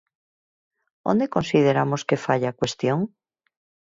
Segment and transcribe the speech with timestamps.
[1.11, 2.99] ¿Onde consideramos que falla a cuestión?